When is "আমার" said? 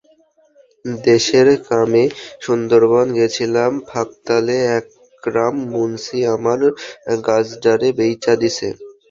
6.35-6.59